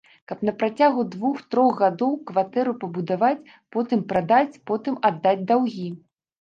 [0.29, 5.89] Каб на працягу двух-трох гадоў кватэру дабудаваць, потым прадаць, потым аддаць даўгі.